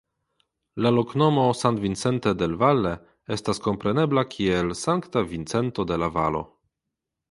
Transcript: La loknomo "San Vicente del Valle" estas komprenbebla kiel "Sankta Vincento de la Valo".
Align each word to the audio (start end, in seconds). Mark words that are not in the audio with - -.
La 0.85 0.91
loknomo 0.95 1.43
"San 1.59 1.75
Vicente 1.83 2.33
del 2.43 2.57
Valle" 2.65 2.95
estas 3.37 3.63
komprenbebla 3.69 4.27
kiel 4.35 4.77
"Sankta 4.85 5.29
Vincento 5.33 5.91
de 5.93 6.05
la 6.05 6.15
Valo". 6.21 6.47